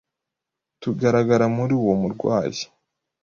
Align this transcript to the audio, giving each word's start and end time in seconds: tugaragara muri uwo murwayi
tugaragara 0.81 1.45
muri 1.57 1.73
uwo 1.81 1.93
murwayi 2.01 2.63